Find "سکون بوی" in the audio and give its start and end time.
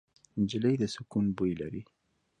0.93-1.53